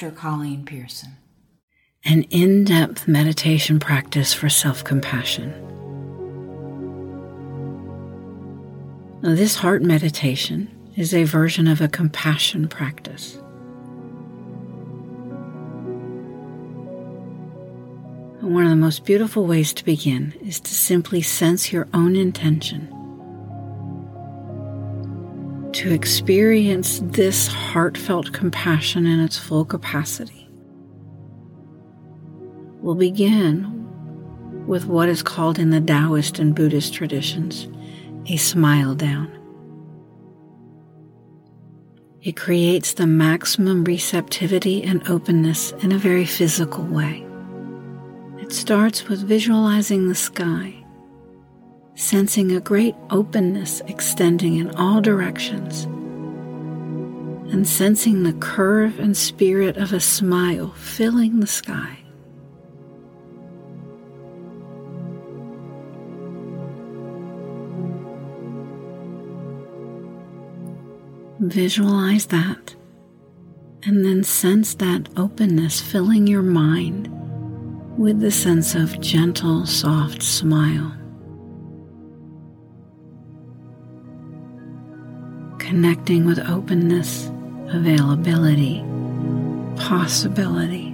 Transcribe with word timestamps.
Dr. 0.00 0.16
Colleen 0.16 0.64
Pearson. 0.64 1.10
An 2.06 2.22
in 2.30 2.64
depth 2.64 3.06
meditation 3.06 3.78
practice 3.78 4.32
for 4.32 4.48
self 4.48 4.82
compassion. 4.82 5.52
This 9.20 9.56
heart 9.56 9.82
meditation 9.82 10.74
is 10.96 11.12
a 11.12 11.24
version 11.24 11.68
of 11.68 11.82
a 11.82 11.88
compassion 11.88 12.66
practice. 12.66 13.36
One 18.40 18.64
of 18.64 18.70
the 18.70 18.76
most 18.76 19.04
beautiful 19.04 19.44
ways 19.44 19.74
to 19.74 19.84
begin 19.84 20.32
is 20.40 20.60
to 20.60 20.72
simply 20.72 21.20
sense 21.20 21.74
your 21.74 21.86
own 21.92 22.16
intention. 22.16 22.88
To 25.80 25.94
experience 25.94 27.00
this 27.02 27.48
heartfelt 27.48 28.34
compassion 28.34 29.06
in 29.06 29.18
its 29.18 29.38
full 29.38 29.64
capacity. 29.64 30.46
We'll 32.82 32.96
begin 32.96 34.66
with 34.66 34.84
what 34.84 35.08
is 35.08 35.22
called 35.22 35.58
in 35.58 35.70
the 35.70 35.80
Taoist 35.80 36.38
and 36.38 36.54
Buddhist 36.54 36.92
traditions 36.92 37.66
a 38.26 38.36
smile 38.36 38.94
down. 38.94 39.32
It 42.20 42.36
creates 42.36 42.92
the 42.92 43.06
maximum 43.06 43.82
receptivity 43.82 44.82
and 44.82 45.08
openness 45.08 45.72
in 45.80 45.92
a 45.92 45.98
very 45.98 46.26
physical 46.26 46.84
way. 46.84 47.26
It 48.38 48.52
starts 48.52 49.08
with 49.08 49.26
visualizing 49.26 50.08
the 50.08 50.14
sky, 50.14 50.79
sensing 52.00 52.50
a 52.52 52.60
great 52.60 52.94
openness 53.10 53.82
extending 53.86 54.56
in 54.56 54.70
all 54.70 55.02
directions, 55.02 55.84
and 57.52 57.68
sensing 57.68 58.22
the 58.22 58.32
curve 58.32 58.98
and 58.98 59.14
spirit 59.14 59.76
of 59.76 59.92
a 59.92 60.00
smile 60.00 60.70
filling 60.70 61.40
the 61.40 61.46
sky. 61.46 61.98
Visualize 71.38 72.26
that 72.26 72.74
and 73.84 74.06
then 74.06 74.24
sense 74.24 74.74
that 74.74 75.08
openness 75.18 75.82
filling 75.82 76.26
your 76.26 76.42
mind 76.42 77.08
with 77.98 78.20
the 78.20 78.30
sense 78.30 78.74
of 78.74 78.98
gentle, 79.00 79.66
soft 79.66 80.22
smile. 80.22 80.99
Connecting 85.60 86.26
with 86.26 86.40
openness, 86.40 87.30
availability, 87.68 88.82
possibility. 89.76 90.92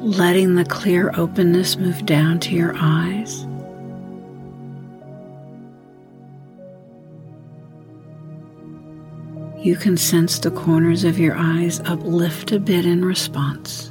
Letting 0.00 0.56
the 0.56 0.64
clear 0.64 1.12
openness 1.16 1.76
move 1.76 2.04
down 2.04 2.40
to 2.40 2.54
your 2.54 2.74
eyes. 2.76 3.46
you 9.66 9.74
can 9.74 9.96
sense 9.96 10.38
the 10.38 10.50
corners 10.52 11.02
of 11.02 11.18
your 11.18 11.34
eyes 11.36 11.80
uplift 11.86 12.52
a 12.52 12.60
bit 12.60 12.86
in 12.86 13.04
response. 13.04 13.90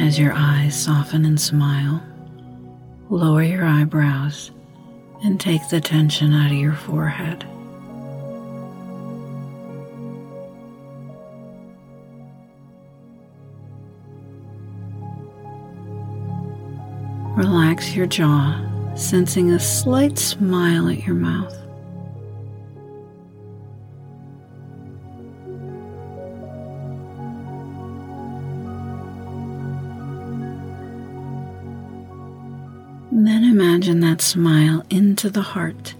As 0.00 0.18
your 0.18 0.32
eyes 0.34 0.74
soften 0.74 1.26
and 1.26 1.38
smile, 1.38 2.02
lower 3.10 3.42
your 3.42 3.66
eyebrows 3.66 4.50
and 5.22 5.38
take 5.38 5.60
the 5.68 5.78
tension 5.78 6.32
out 6.32 6.50
of 6.50 6.56
your 6.56 6.72
forehead. 6.72 7.44
Relax 17.36 17.94
your 17.94 18.06
jaw, 18.06 18.58
sensing 18.96 19.50
a 19.50 19.60
slight 19.60 20.18
smile 20.18 20.88
at 20.88 21.06
your 21.06 21.14
mouth. 21.14 21.59
Imagine 33.80 34.00
that 34.00 34.20
smile 34.20 34.84
into 34.90 35.30
the 35.30 35.40
heart. 35.40 35.94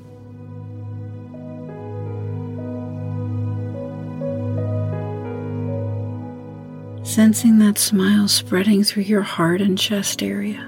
Sensing 7.03 7.59
that 7.61 7.79
smile 7.79 8.29
spreading 8.29 8.85
through 8.85 9.05
your 9.05 9.23
heart 9.23 9.63
and 9.63 9.79
chest 9.79 10.23
area. 10.23 10.61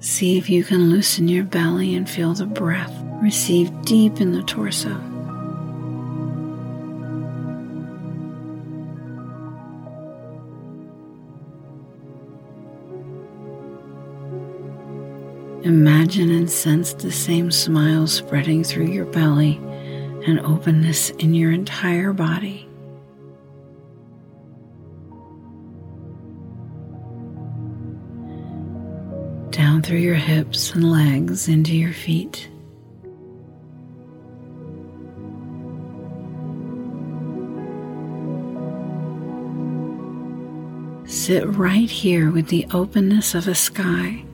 See 0.00 0.38
if 0.38 0.48
you 0.48 0.64
can 0.64 0.88
loosen 0.88 1.28
your 1.28 1.44
belly 1.44 1.94
and 1.94 2.08
feel 2.08 2.32
the 2.32 2.46
breath 2.46 2.94
receive 3.20 3.70
deep 3.82 4.22
in 4.22 4.32
the 4.32 4.42
torso. 4.44 5.09
Imagine 15.70 16.32
and 16.32 16.50
sense 16.50 16.94
the 16.94 17.12
same 17.12 17.52
smile 17.52 18.08
spreading 18.08 18.64
through 18.64 18.88
your 18.88 19.04
belly 19.04 19.54
and 20.26 20.40
openness 20.40 21.10
in 21.10 21.32
your 21.32 21.52
entire 21.52 22.12
body. 22.12 22.66
down 29.50 29.80
through 29.82 29.98
your 29.98 30.16
hips 30.16 30.74
and 30.74 30.90
legs 30.90 31.46
into 31.46 31.76
your 31.76 31.92
feet. 31.92 32.48
Sit 41.04 41.46
right 41.46 41.90
here 41.90 42.32
with 42.32 42.48
the 42.48 42.66
openness 42.72 43.34
of 43.36 43.46
a 43.46 43.54
sky, 43.54 44.24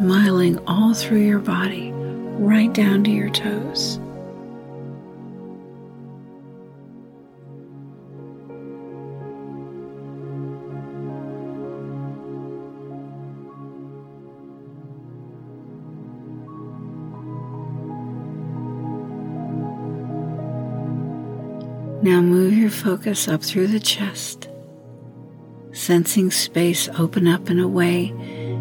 smiling 0.00 0.58
all 0.66 0.94
through 0.94 1.18
your 1.18 1.38
body, 1.38 1.92
right 1.92 2.72
down 2.72 3.04
to 3.04 3.10
your 3.10 3.28
toes. 3.28 3.98
Now 22.02 22.22
move 22.22 22.54
your 22.54 22.70
focus 22.70 23.28
up 23.28 23.42
through 23.42 23.66
the 23.66 23.78
chest, 23.78 24.48
sensing 25.72 26.30
space 26.30 26.88
open 26.98 27.26
up 27.26 27.50
in 27.50 27.58
a 27.58 27.68
way 27.68 28.14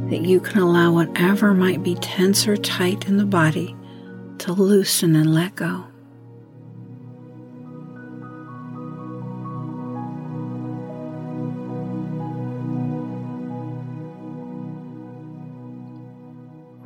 that 0.09 0.21
you 0.21 0.39
can 0.39 0.59
allow 0.59 0.91
whatever 0.91 1.53
might 1.53 1.83
be 1.83 1.95
tense 1.95 2.47
or 2.47 2.57
tight 2.57 3.07
in 3.07 3.17
the 3.17 3.25
body 3.25 3.75
to 4.39 4.53
loosen 4.53 5.15
and 5.15 5.33
let 5.33 5.55
go. 5.55 5.85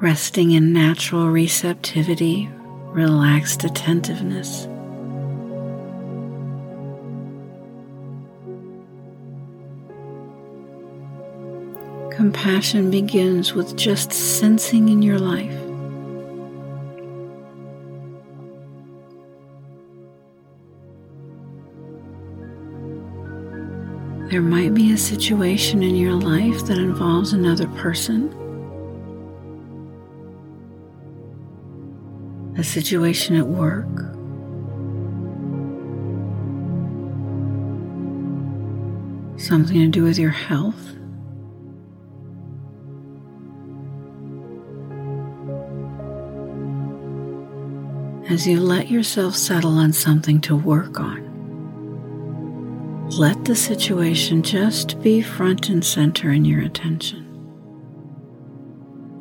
Resting 0.02 0.52
in 0.52 0.74
natural 0.74 1.30
receptivity, 1.30 2.50
relaxed 2.92 3.64
attentiveness. 3.64 4.68
Compassion 12.16 12.92
begins 12.92 13.54
with 13.54 13.76
just 13.76 14.12
sensing 14.12 14.90
in 14.90 15.02
your 15.02 15.20
life. 15.20 15.60
There 24.30 24.42
might 24.42 24.74
be 24.74 24.94
a 24.94 24.98
situation 24.98 25.84
in 25.84 25.96
your 25.96 26.14
life 26.14 26.66
that 26.66 26.78
involves 26.78 27.34
another 27.34 27.68
person. 27.68 28.34
a 32.56 32.64
situation 32.64 33.36
at 33.36 33.48
work, 33.48 33.88
something 39.40 39.80
to 39.80 39.88
do 39.88 40.04
with 40.04 40.20
your 40.20 40.30
health. 40.30 40.94
As 48.34 48.48
you 48.48 48.60
let 48.60 48.90
yourself 48.90 49.36
settle 49.36 49.78
on 49.78 49.94
something 49.94 50.42
to 50.42 50.56
work 50.56 51.00
on, 51.00 51.22
let 53.12 53.46
the 53.46 53.56
situation 53.56 54.42
just 54.42 55.00
be 55.04 55.22
front 55.22 55.70
and 55.70 55.86
center 55.86 56.32
in 56.32 56.44
your 56.44 56.62
attention. 56.62 57.20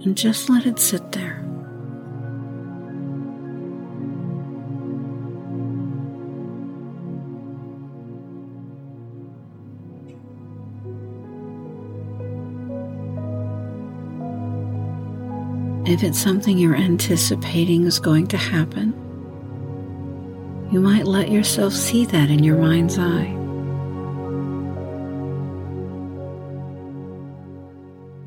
And 0.02 0.16
just 0.16 0.48
let 0.48 0.64
it 0.64 0.78
sit 0.78 1.12
there. 1.12 1.44
If 15.84 16.02
it's 16.02 16.18
something 16.18 16.56
you're 16.56 16.74
anticipating 16.74 17.84
is 17.84 18.00
going 18.00 18.28
to 18.28 18.38
happen, 18.38 19.01
you 20.72 20.80
might 20.80 21.06
let 21.06 21.30
yourself 21.30 21.74
see 21.74 22.06
that 22.06 22.30
in 22.30 22.42
your 22.42 22.56
mind's 22.56 22.98
eye. 22.98 23.26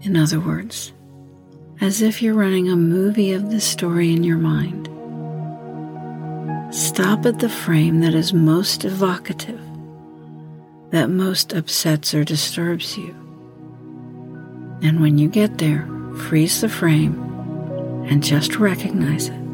In 0.03 0.15
other 0.15 0.39
words, 0.39 0.93
as 1.81 2.03
if 2.03 2.21
you're 2.21 2.35
running 2.35 2.69
a 2.69 2.75
movie 2.75 3.33
of 3.33 3.49
the 3.49 3.59
story 3.59 4.13
in 4.13 4.23
your 4.23 4.37
mind. 4.37 4.87
Stop 6.71 7.25
at 7.25 7.39
the 7.39 7.49
frame 7.49 8.01
that 8.01 8.13
is 8.13 8.31
most 8.31 8.85
evocative, 8.85 9.61
that 10.91 11.09
most 11.09 11.51
upsets 11.51 12.13
or 12.13 12.23
disturbs 12.23 12.95
you. 12.95 13.09
And 14.83 15.01
when 15.01 15.17
you 15.17 15.29
get 15.29 15.57
there, 15.57 15.87
freeze 16.15 16.61
the 16.61 16.69
frame 16.69 17.19
and 18.07 18.23
just 18.23 18.57
recognize 18.57 19.29
it. 19.29 19.44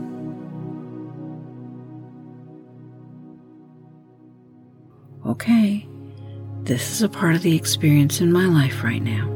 Okay, 5.31 5.87
this 6.63 6.91
is 6.91 7.01
a 7.01 7.07
part 7.07 7.35
of 7.35 7.41
the 7.41 7.55
experience 7.55 8.19
in 8.19 8.33
my 8.33 8.47
life 8.47 8.83
right 8.83 9.01
now. 9.01 9.29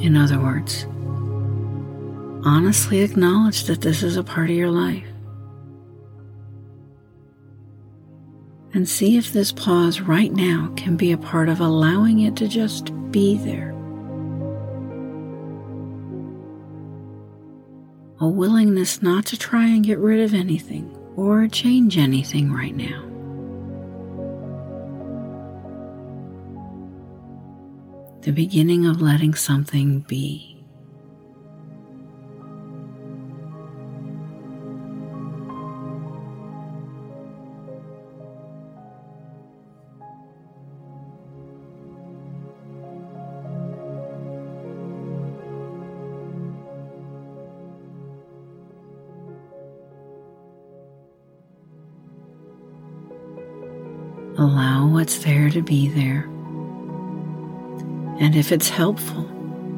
In 0.00 0.16
other 0.16 0.40
words, 0.40 0.86
honestly 2.46 3.02
acknowledge 3.02 3.64
that 3.64 3.82
this 3.82 4.02
is 4.02 4.16
a 4.16 4.24
part 4.24 4.48
of 4.48 4.56
your 4.56 4.70
life. 4.70 5.04
And 8.72 8.88
see 8.88 9.18
if 9.18 9.30
this 9.34 9.52
pause 9.52 10.00
right 10.00 10.32
now 10.32 10.72
can 10.74 10.96
be 10.96 11.12
a 11.12 11.18
part 11.18 11.50
of 11.50 11.60
allowing 11.60 12.20
it 12.20 12.34
to 12.36 12.48
just 12.48 12.92
be 13.10 13.36
there. 13.36 13.72
a 18.20 18.28
willingness 18.28 19.02
not 19.02 19.26
to 19.26 19.36
try 19.36 19.66
and 19.66 19.84
get 19.84 19.98
rid 19.98 20.20
of 20.20 20.32
anything 20.32 20.88
or 21.16 21.48
change 21.48 21.96
anything 21.98 22.52
right 22.52 22.74
now. 22.74 23.02
The 28.22 28.32
beginning 28.32 28.86
of 28.86 29.02
letting 29.02 29.34
something 29.34 30.00
be. 30.00 30.53
To 55.54 55.62
be 55.62 55.88
there. 55.88 56.24
And 58.20 58.36
if 58.36 58.52
it's 58.52 58.68
helpful 58.68 59.28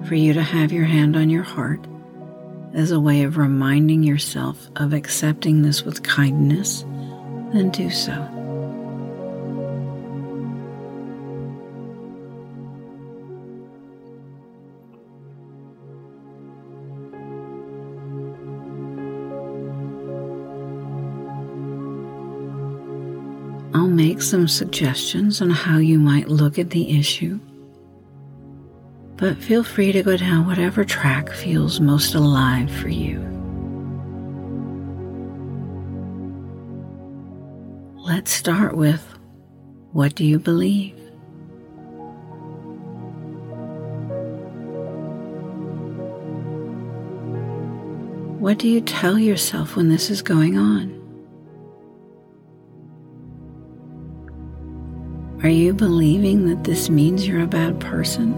for 0.06 0.14
you 0.14 0.32
to 0.34 0.42
have 0.42 0.72
your 0.72 0.84
hand 0.84 1.16
on 1.16 1.30
your 1.30 1.42
heart 1.42 1.80
as 2.74 2.90
a 2.90 3.00
way 3.00 3.22
of 3.22 3.38
reminding 3.38 4.02
yourself 4.02 4.68
of 4.76 4.92
accepting 4.92 5.62
this 5.62 5.84
with 5.84 6.02
kindness, 6.02 6.82
then 7.52 7.70
do 7.70 7.88
so. 7.88 8.12
Make 24.16 24.22
some 24.22 24.48
suggestions 24.48 25.42
on 25.42 25.50
how 25.50 25.76
you 25.76 25.98
might 25.98 26.26
look 26.26 26.58
at 26.58 26.70
the 26.70 26.98
issue, 26.98 27.38
but 29.16 29.36
feel 29.36 29.62
free 29.62 29.92
to 29.92 30.02
go 30.02 30.16
down 30.16 30.46
whatever 30.46 30.86
track 30.86 31.30
feels 31.30 31.80
most 31.80 32.14
alive 32.14 32.70
for 32.70 32.88
you. 32.88 33.20
Let's 37.98 38.30
start 38.30 38.74
with 38.74 39.02
what 39.92 40.14
do 40.14 40.24
you 40.24 40.38
believe? 40.38 40.94
What 48.40 48.56
do 48.56 48.66
you 48.66 48.80
tell 48.80 49.18
yourself 49.18 49.76
when 49.76 49.90
this 49.90 50.08
is 50.08 50.22
going 50.22 50.56
on? 50.56 51.05
Are 55.46 55.58
you 55.64 55.74
believing 55.74 56.48
that 56.48 56.64
this 56.64 56.90
means 56.90 57.24
you're 57.24 57.42
a 57.42 57.46
bad 57.46 57.78
person? 57.78 58.34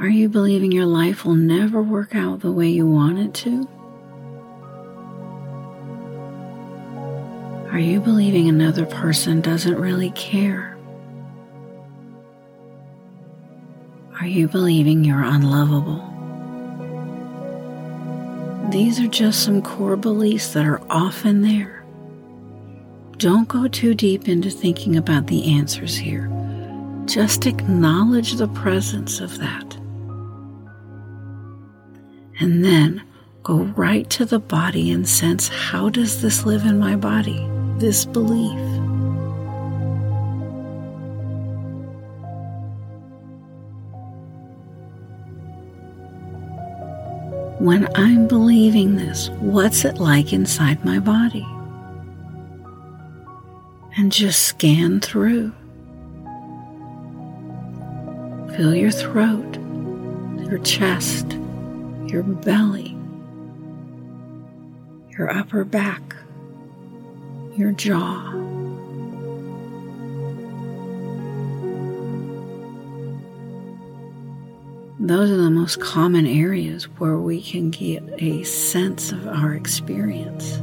Are 0.00 0.08
you 0.08 0.30
believing 0.30 0.72
your 0.72 0.86
life 0.86 1.26
will 1.26 1.34
never 1.34 1.82
work 1.82 2.14
out 2.14 2.40
the 2.40 2.50
way 2.50 2.68
you 2.68 2.86
want 2.86 3.18
it 3.18 3.34
to? 3.34 3.68
Are 7.70 7.78
you 7.78 8.00
believing 8.00 8.48
another 8.48 8.86
person 8.86 9.42
doesn't 9.42 9.76
really 9.76 10.12
care? 10.12 10.78
Are 14.18 14.26
you 14.26 14.48
believing 14.48 15.04
you're 15.04 15.22
unlovable? 15.22 16.15
These 18.76 19.00
are 19.00 19.08
just 19.08 19.42
some 19.42 19.62
core 19.62 19.96
beliefs 19.96 20.52
that 20.52 20.66
are 20.66 20.82
often 20.90 21.40
there. 21.40 21.82
Don't 23.16 23.48
go 23.48 23.68
too 23.68 23.94
deep 23.94 24.28
into 24.28 24.50
thinking 24.50 24.96
about 24.96 25.28
the 25.28 25.50
answers 25.56 25.96
here. 25.96 26.30
Just 27.06 27.46
acknowledge 27.46 28.34
the 28.34 28.48
presence 28.48 29.18
of 29.18 29.38
that. 29.38 29.76
And 32.38 32.62
then 32.62 33.02
go 33.44 33.62
right 33.78 34.10
to 34.10 34.26
the 34.26 34.40
body 34.40 34.90
and 34.90 35.08
sense 35.08 35.48
how 35.48 35.88
does 35.88 36.20
this 36.20 36.44
live 36.44 36.66
in 36.66 36.78
my 36.78 36.96
body, 36.96 37.48
this 37.78 38.04
belief? 38.04 38.75
When 47.66 47.88
I'm 47.96 48.28
believing 48.28 48.94
this, 48.94 49.28
what's 49.40 49.84
it 49.84 49.98
like 49.98 50.32
inside 50.32 50.84
my 50.84 51.00
body? 51.00 51.44
And 53.96 54.12
just 54.12 54.44
scan 54.44 55.00
through. 55.00 55.52
Feel 58.56 58.72
your 58.72 58.92
throat, 58.92 59.56
your 60.48 60.60
chest, 60.60 61.32
your 62.06 62.22
belly, 62.22 62.96
your 65.18 65.28
upper 65.36 65.64
back, 65.64 66.14
your 67.56 67.72
jaw. 67.72 68.35
Those 75.06 75.30
are 75.30 75.36
the 75.36 75.52
most 75.52 75.80
common 75.80 76.26
areas 76.26 76.86
where 76.98 77.16
we 77.16 77.40
can 77.40 77.70
get 77.70 78.02
a 78.20 78.42
sense 78.42 79.12
of 79.12 79.28
our 79.28 79.54
experience. 79.54 80.56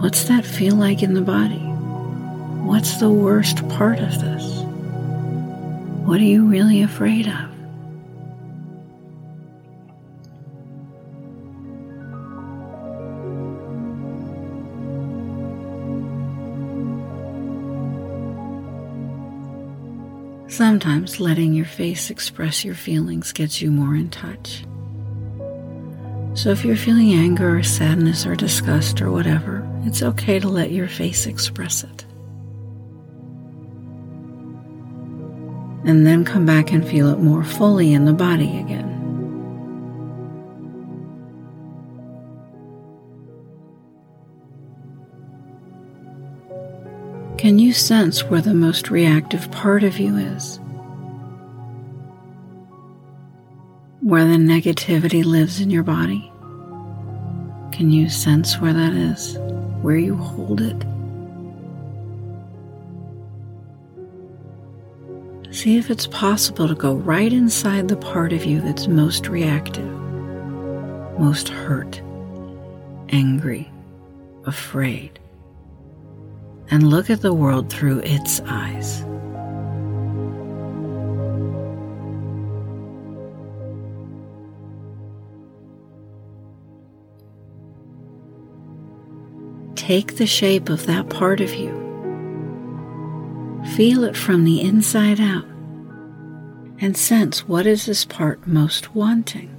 What's 0.00 0.24
that 0.24 0.46
feel 0.46 0.74
like 0.76 1.02
in 1.02 1.12
the 1.12 1.20
body? 1.20 1.58
What's 2.64 2.96
the 2.96 3.10
worst 3.10 3.68
part 3.68 3.98
of 3.98 4.18
this? 4.22 4.62
What 6.06 6.18
are 6.18 6.24
you 6.24 6.46
really 6.46 6.80
afraid 6.80 7.28
of? 7.28 7.49
Sometimes 20.60 21.18
letting 21.20 21.54
your 21.54 21.64
face 21.64 22.10
express 22.10 22.66
your 22.66 22.74
feelings 22.74 23.32
gets 23.32 23.62
you 23.62 23.70
more 23.70 23.94
in 23.94 24.10
touch. 24.10 24.62
So 26.34 26.50
if 26.50 26.66
you're 26.66 26.76
feeling 26.76 27.14
anger 27.14 27.56
or 27.56 27.62
sadness 27.62 28.26
or 28.26 28.36
disgust 28.36 29.00
or 29.00 29.10
whatever, 29.10 29.66
it's 29.86 30.02
okay 30.02 30.38
to 30.38 30.50
let 30.50 30.70
your 30.70 30.86
face 30.86 31.24
express 31.24 31.82
it. 31.82 32.04
And 35.86 36.06
then 36.06 36.26
come 36.26 36.44
back 36.44 36.72
and 36.72 36.86
feel 36.86 37.08
it 37.08 37.20
more 37.20 37.42
fully 37.42 37.94
in 37.94 38.04
the 38.04 38.12
body 38.12 38.58
again. 38.58 38.99
Can 47.40 47.58
you 47.58 47.72
sense 47.72 48.22
where 48.24 48.42
the 48.42 48.52
most 48.52 48.90
reactive 48.90 49.50
part 49.50 49.82
of 49.82 49.98
you 49.98 50.14
is? 50.14 50.60
Where 54.02 54.26
the 54.26 54.36
negativity 54.36 55.24
lives 55.24 55.58
in 55.58 55.70
your 55.70 55.82
body? 55.82 56.30
Can 57.72 57.90
you 57.90 58.10
sense 58.10 58.60
where 58.60 58.74
that 58.74 58.92
is? 58.92 59.38
Where 59.80 59.96
you 59.96 60.16
hold 60.16 60.60
it? 60.60 60.84
See 65.50 65.78
if 65.78 65.90
it's 65.90 66.08
possible 66.08 66.68
to 66.68 66.74
go 66.74 66.92
right 66.92 67.32
inside 67.32 67.88
the 67.88 67.96
part 67.96 68.34
of 68.34 68.44
you 68.44 68.60
that's 68.60 68.86
most 68.86 69.28
reactive, 69.28 69.90
most 71.18 71.48
hurt, 71.48 72.02
angry, 73.08 73.72
afraid 74.44 75.19
and 76.70 76.88
look 76.88 77.10
at 77.10 77.20
the 77.20 77.34
world 77.34 77.70
through 77.70 78.00
its 78.00 78.40
eyes. 78.46 79.04
Take 89.74 90.16
the 90.16 90.26
shape 90.26 90.68
of 90.68 90.86
that 90.86 91.08
part 91.08 91.40
of 91.40 91.54
you. 91.54 91.72
Feel 93.76 94.04
it 94.04 94.16
from 94.16 94.44
the 94.44 94.60
inside 94.60 95.20
out 95.20 95.50
and 96.80 96.96
sense 96.96 97.46
what 97.46 97.66
is 97.66 97.86
this 97.86 98.04
part 98.04 98.46
most 98.46 98.94
wanting? 98.94 99.54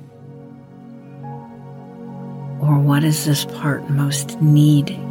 Or 2.59 2.79
what 2.79 3.03
is 3.03 3.25
this 3.25 3.45
part 3.45 3.89
most 3.89 4.41
needing? 4.41 5.10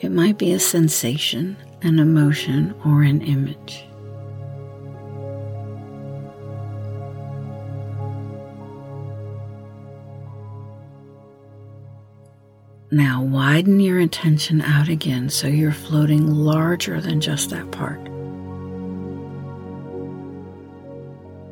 It 0.00 0.10
might 0.10 0.36
be 0.36 0.52
a 0.52 0.60
sensation, 0.60 1.56
an 1.82 1.98
emotion, 1.98 2.74
or 2.84 3.02
an 3.02 3.22
image. 3.22 3.86
Now 12.90 13.22
widen 13.22 13.80
your 13.80 13.98
attention 13.98 14.62
out 14.62 14.88
again 14.88 15.28
so 15.28 15.48
you're 15.48 15.72
floating 15.72 16.26
larger 16.26 17.00
than 17.00 17.20
just 17.20 17.50
that 17.50 17.70
part. 17.70 18.00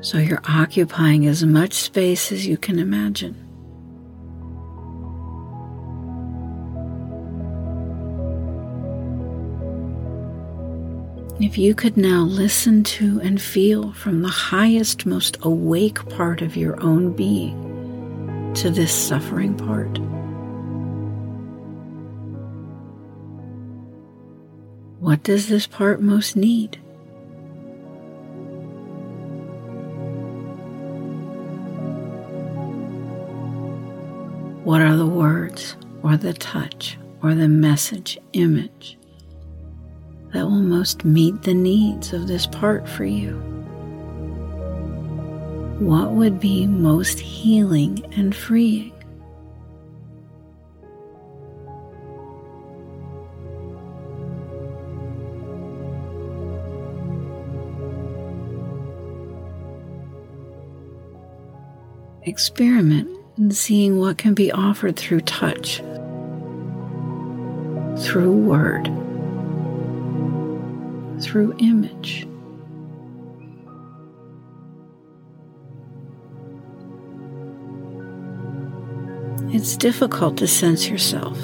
So 0.01 0.19
you're 0.19 0.43
occupying 0.47 1.27
as 1.27 1.43
much 1.45 1.73
space 1.73 2.31
as 2.31 2.47
you 2.47 2.57
can 2.57 2.79
imagine. 2.79 3.44
If 11.41 11.59
you 11.59 11.75
could 11.75 11.97
now 11.97 12.23
listen 12.23 12.85
to 12.85 13.21
and 13.21 13.43
feel 13.43 13.93
from 13.93 14.23
the 14.23 14.29
highest, 14.29 15.05
most 15.05 15.37
awake 15.43 16.09
part 16.11 16.43
of 16.43 16.57
your 16.57 16.81
own 16.81 17.13
being 17.13 18.55
to 18.55 18.71
this 18.71 18.93
suffering 18.93 19.57
part. 19.57 19.99
What 25.01 25.25
does 25.25 25.49
this 25.49 25.67
part 25.67 26.01
most 26.01 26.37
need? 26.37 26.77
What 34.63 34.81
are 34.81 34.97
the 34.97 35.05
words 35.05 35.75
or 36.05 36.17
the 36.17 36.33
touch 36.33 36.97
or 37.25 37.35
the 37.35 37.49
message 37.49 38.19
image 38.35 38.99
that 40.35 40.47
will 40.47 40.51
most 40.51 41.05
meet 41.05 41.43
the 41.43 41.55
needs 41.55 42.13
of 42.13 42.27
this 42.27 42.45
part 42.45 42.89
for 42.89 43.05
you? 43.05 43.37
What 45.79 46.11
would 46.11 46.41
be 46.41 46.67
most 46.67 47.21
healing 47.21 48.05
and 48.17 48.35
freeing? 48.35 48.91
Experiment 62.25 63.09
in 63.39 63.53
seeing 63.53 63.99
what 64.01 64.19
can 64.19 64.35
be 64.35 64.51
offered 64.51 64.97
through 64.97 65.21
touch, 65.21 65.77
through 68.03 68.33
word 68.33 69.04
through 71.21 71.57
image. 71.59 72.27
It's 79.55 79.77
difficult 79.77 80.37
to 80.39 80.47
sense 80.47 80.89
yourself 80.89 81.39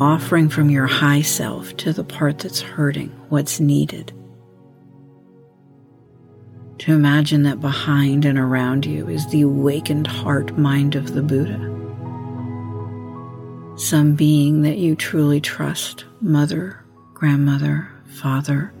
offering 0.00 0.48
from 0.48 0.70
your 0.70 0.86
high 0.86 1.20
self 1.20 1.76
to 1.76 1.92
the 1.92 2.02
part 2.02 2.38
that's 2.38 2.62
hurting 2.62 3.10
what's 3.28 3.60
needed. 3.60 4.12
To 6.78 6.94
imagine 6.94 7.42
that 7.42 7.60
behind 7.60 8.24
and 8.24 8.38
around 8.38 8.86
you 8.86 9.08
is 9.08 9.26
the 9.28 9.42
awakened 9.42 10.06
heart 10.06 10.56
mind 10.56 10.94
of 10.94 11.12
the 11.12 11.22
Buddha. 11.22 11.58
Some 13.76 14.14
being 14.14 14.62
that 14.62 14.78
you 14.78 14.96
truly 14.96 15.40
trust, 15.40 16.06
mother, 16.22 16.82
grandmother, 17.12 17.90
father, 18.06 18.72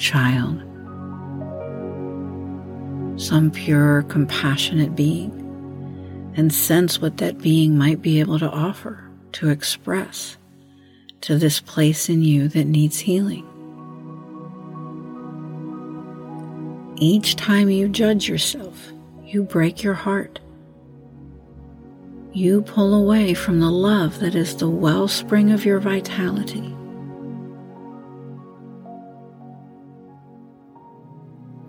child, 0.00 0.58
some 3.20 3.50
pure, 3.52 4.02
compassionate 4.04 4.96
being, 4.96 5.36
and 6.36 6.52
sense 6.52 7.00
what 7.00 7.18
that 7.18 7.38
being 7.38 7.76
might 7.76 8.00
be 8.00 8.18
able 8.18 8.38
to 8.38 8.48
offer, 8.48 9.08
to 9.32 9.50
express 9.50 10.38
to 11.20 11.36
this 11.36 11.60
place 11.60 12.08
in 12.08 12.22
you 12.22 12.48
that 12.48 12.64
needs 12.64 13.00
healing. 13.00 13.46
Each 16.96 17.36
time 17.36 17.70
you 17.70 17.88
judge 17.88 18.28
yourself, 18.28 18.92
you 19.22 19.42
break 19.42 19.82
your 19.82 19.94
heart. 19.94 20.40
You 22.32 22.62
pull 22.62 22.94
away 22.94 23.34
from 23.34 23.60
the 23.60 23.70
love 23.70 24.20
that 24.20 24.34
is 24.34 24.56
the 24.56 24.70
wellspring 24.70 25.52
of 25.52 25.64
your 25.64 25.80
vitality. 25.80 26.74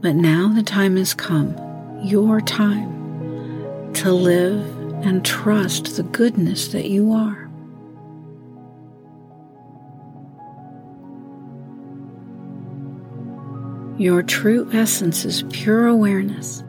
But 0.01 0.15
now 0.15 0.47
the 0.47 0.63
time 0.63 0.97
has 0.97 1.13
come, 1.13 1.55
your 2.03 2.41
time, 2.41 3.93
to 3.93 4.11
live 4.11 4.65
and 5.05 5.23
trust 5.23 5.95
the 5.95 6.01
goodness 6.03 6.69
that 6.69 6.89
you 6.89 7.11
are. 7.11 7.47
Your 13.99 14.23
true 14.23 14.67
essence 14.73 15.23
is 15.23 15.43
pure 15.51 15.85
awareness, 15.85 16.63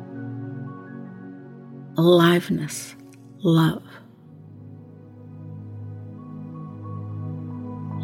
aliveness, 1.96 2.94
love. 3.38 3.82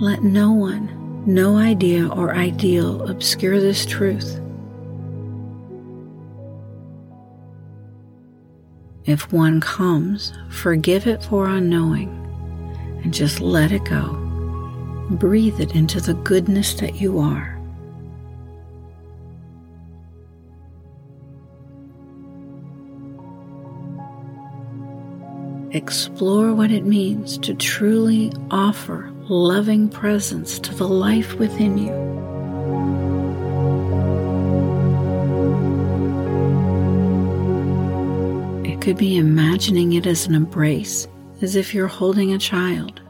Let 0.01 0.23
no 0.23 0.53
one, 0.53 1.25
no 1.27 1.59
idea 1.59 2.09
or 2.09 2.35
ideal 2.35 3.07
obscure 3.11 3.61
this 3.61 3.85
truth. 3.85 4.41
If 9.09 9.33
one 9.33 9.63
comes, 9.63 10.35
forgive 10.51 11.07
it 11.07 11.23
for 11.23 11.49
unknowing 11.49 12.11
and 13.03 13.15
just 13.15 13.41
let 13.41 13.73
it 13.73 13.85
go. 13.87 14.13
Breathe 15.13 15.59
it 15.63 15.75
into 15.75 15.99
the 15.99 16.13
goodness 16.13 16.75
that 16.75 16.97
you 16.97 17.19
are. 17.19 17.59
Explore 25.71 26.55
what 26.55 26.71
it 26.71 26.85
means 26.85 27.39
to 27.39 27.55
truly 27.55 28.31
offer 28.51 29.11
loving 29.31 29.89
presence 29.89 30.59
to 30.59 30.75
the 30.75 30.87
life 30.87 31.33
within 31.37 31.79
you. 31.79 32.28
Could 38.81 38.97
be 38.97 39.17
imagining 39.17 39.95
it 39.95 40.07
as 40.07 40.27
an 40.27 40.35
embrace, 40.35 41.09
as 41.43 41.57
if 41.57 41.75
you're 41.75 41.89
holding 41.89 42.33
a 42.33 42.39
child, 42.39 43.01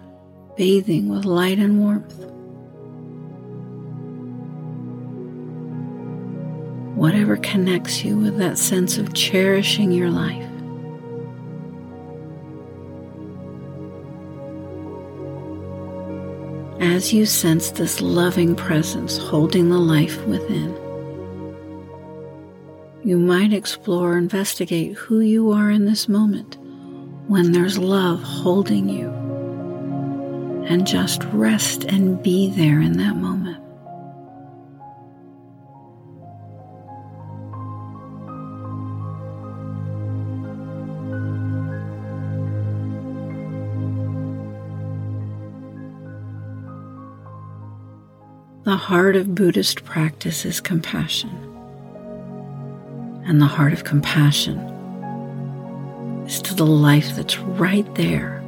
bathing 0.56 1.08
with 1.08 1.24
light 1.24 1.58
and 1.58 1.78
warmth. 1.78 2.14
Whatever 6.96 7.36
connects 7.36 8.04
you 8.04 8.16
with 8.16 8.38
that 8.38 8.58
sense 8.58 8.98
of 8.98 9.14
cherishing 9.14 9.92
your 9.92 10.10
life. 10.10 10.48
as 16.98 17.12
you 17.12 17.24
sense 17.24 17.70
this 17.70 18.00
loving 18.00 18.56
presence 18.56 19.18
holding 19.18 19.68
the 19.68 19.78
life 19.78 20.26
within. 20.26 20.87
You 23.08 23.16
might 23.16 23.54
explore, 23.54 24.18
investigate 24.18 24.94
who 24.94 25.20
you 25.20 25.50
are 25.50 25.70
in 25.70 25.86
this 25.86 26.10
moment 26.10 26.58
when 27.26 27.52
there's 27.52 27.78
love 27.78 28.22
holding 28.22 28.86
you, 28.86 29.08
and 30.68 30.86
just 30.86 31.24
rest 31.32 31.84
and 31.84 32.22
be 32.22 32.50
there 32.50 32.82
in 32.82 32.98
that 32.98 33.16
moment. 33.16 33.64
The 48.64 48.76
heart 48.76 49.16
of 49.16 49.34
Buddhist 49.34 49.86
practice 49.86 50.44
is 50.44 50.60
compassion. 50.60 51.47
And 53.28 53.42
the 53.42 53.46
heart 53.46 53.74
of 53.74 53.84
compassion 53.84 54.58
is 56.26 56.40
to 56.42 56.54
the 56.54 56.66
life 56.66 57.14
that's 57.14 57.38
right 57.38 57.94
there. 57.94 58.42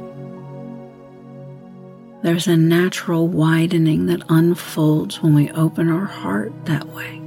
There's 2.23 2.47
a 2.47 2.57
natural 2.57 3.27
widening 3.27 4.07
that 4.07 4.23
unfolds 4.29 5.21
when 5.21 5.35
we 5.35 5.51
open 5.51 5.89
our 5.89 6.05
heart 6.05 6.51
that 6.65 6.87
way. 6.87 7.19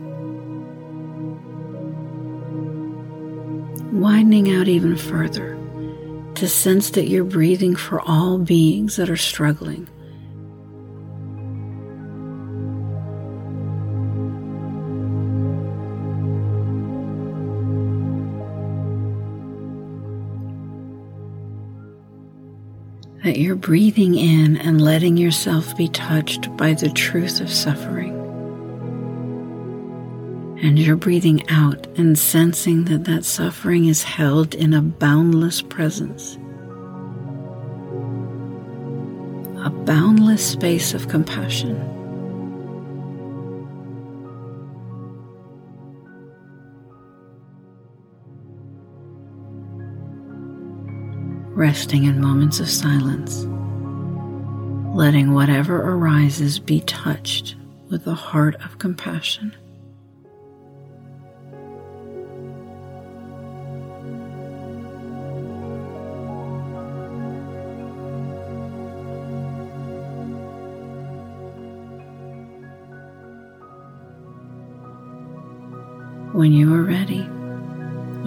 Widening 3.93 4.53
out 4.53 4.67
even 4.67 4.97
further 4.97 5.57
to 6.35 6.49
sense 6.49 6.91
that 6.91 7.09
you're 7.09 7.23
breathing 7.23 7.77
for 7.77 8.01
all 8.01 8.39
beings 8.39 8.97
that 8.97 9.09
are 9.09 9.17
struggling 9.17 9.89
that 23.25 23.39
you're 23.39 23.57
breathing 23.57 24.15
in 24.15 24.59
and 24.59 24.83
letting 24.83 25.17
yourself 25.17 25.75
be 25.79 25.89
touched 25.89 26.55
by 26.59 26.75
the 26.75 26.91
truth 26.91 27.41
of 27.41 27.51
suffering. 27.51 28.13
And 30.63 30.79
you're 30.79 30.97
breathing 30.97 31.49
out 31.49 31.87
and 31.97 32.19
sensing 32.19 32.85
that 32.85 33.05
that 33.05 33.25
suffering 33.25 33.87
is 33.87 34.03
held 34.03 34.55
in 34.55 34.75
a 34.75 34.83
boundless 34.83 35.63
presence, 35.63 36.35
a 39.65 39.71
boundless 39.71 40.47
space 40.47 40.93
of 40.93 41.09
compassion. 41.09 42.04
Resting 51.55 52.03
in 52.05 52.21
moments 52.21 52.59
of 52.59 52.69
silence, 52.69 53.45
letting 54.93 55.33
whatever 55.33 55.81
arises 55.81 56.59
be 56.59 56.81
touched 56.81 57.55
with 57.89 58.05
the 58.05 58.15
heart 58.15 58.57
of 58.57 58.79
compassion. 58.79 59.55
When 76.33 76.53
you 76.53 76.75
are 76.75 76.83
ready, 76.83 77.23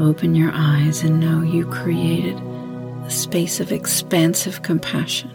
open 0.02 0.34
your 0.34 0.52
eyes 0.54 1.04
and 1.04 1.20
know 1.20 1.42
you 1.42 1.66
created 1.66 2.42
a 3.08 3.10
space 3.10 3.62
of 3.62 3.72
expansive 3.72 4.64
compassion 4.64 5.32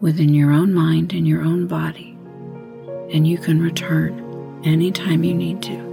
within 0.00 0.32
your 0.32 0.50
own 0.52 0.72
mind 0.72 1.12
and 1.12 1.28
your 1.28 1.42
own 1.42 1.66
body, 1.66 2.16
and 3.12 3.28
you 3.28 3.36
can 3.36 3.60
return 3.60 4.62
anytime 4.64 5.22
you 5.22 5.34
need 5.34 5.62
to. 5.62 5.89